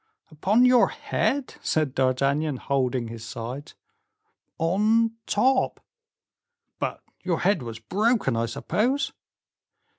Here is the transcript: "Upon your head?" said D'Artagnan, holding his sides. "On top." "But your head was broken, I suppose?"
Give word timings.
"Upon 0.31 0.65
your 0.65 0.87
head?" 0.89 1.57
said 1.61 1.93
D'Artagnan, 1.93 2.57
holding 2.57 3.07
his 3.09 3.23
sides. 3.23 3.75
"On 4.57 5.11
top." 5.27 5.79
"But 6.79 7.03
your 7.21 7.41
head 7.41 7.61
was 7.61 7.77
broken, 7.77 8.35
I 8.35 8.47
suppose?" 8.47 9.13